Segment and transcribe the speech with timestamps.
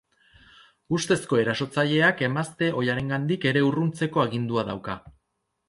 [0.99, 5.01] Ustezko erasotzaileak emazte ohiarengandik ere urruntzeko agindua dauka.